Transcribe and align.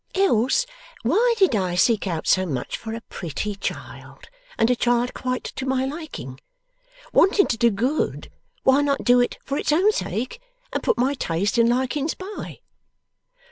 Else 0.15 0.65
why 1.03 1.35
did 1.37 1.55
I 1.55 1.75
seek 1.75 2.07
out 2.07 2.25
so 2.25 2.43
much 2.47 2.75
for 2.75 2.95
a 2.95 3.01
pretty 3.07 3.53
child, 3.53 4.29
and 4.57 4.71
a 4.71 4.75
child 4.75 5.13
quite 5.13 5.43
to 5.43 5.67
my 5.67 5.85
liking? 5.85 6.39
Wanting 7.13 7.45
to 7.45 7.55
do 7.57 7.69
good, 7.69 8.31
why 8.63 8.81
not 8.81 9.03
do 9.03 9.19
it 9.19 9.37
for 9.45 9.59
its 9.59 9.71
own 9.71 9.91
sake, 9.91 10.41
and 10.73 10.81
put 10.81 10.97
my 10.97 11.13
tastes 11.13 11.59
and 11.59 11.69
likings 11.69 12.15
by? 12.15 12.61